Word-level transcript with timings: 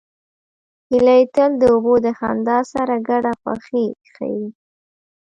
هیلۍ 0.89 1.23
تل 1.35 1.51
د 1.61 1.63
اوبو 1.73 1.93
د 2.05 2.07
خندا 2.19 2.59
سره 2.73 2.95
ګډه 3.09 3.31
خوښي 3.41 3.85
ښيي 4.13 4.45